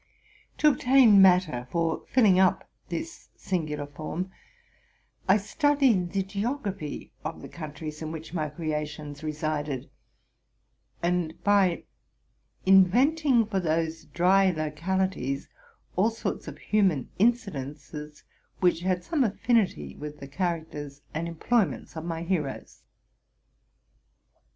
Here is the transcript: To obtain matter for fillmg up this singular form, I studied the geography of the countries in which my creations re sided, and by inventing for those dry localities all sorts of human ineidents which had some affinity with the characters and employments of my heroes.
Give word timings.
To 0.57 0.67
obtain 0.67 1.21
matter 1.21 1.67
for 1.69 2.01
fillmg 2.11 2.39
up 2.43 2.67
this 2.89 3.29
singular 3.35 3.85
form, 3.85 4.31
I 5.29 5.37
studied 5.37 6.13
the 6.13 6.23
geography 6.23 7.13
of 7.23 7.43
the 7.43 7.47
countries 7.47 8.01
in 8.01 8.11
which 8.11 8.33
my 8.33 8.49
creations 8.49 9.21
re 9.23 9.31
sided, 9.31 9.91
and 11.03 11.35
by 11.43 11.83
inventing 12.65 13.45
for 13.45 13.59
those 13.59 14.05
dry 14.05 14.49
localities 14.49 15.47
all 15.95 16.09
sorts 16.09 16.47
of 16.47 16.57
human 16.57 17.11
ineidents 17.19 18.23
which 18.59 18.79
had 18.79 19.03
some 19.03 19.23
affinity 19.23 19.95
with 19.97 20.19
the 20.19 20.27
characters 20.27 21.03
and 21.13 21.27
employments 21.27 21.95
of 21.95 22.03
my 22.05 22.23
heroes. 22.23 22.81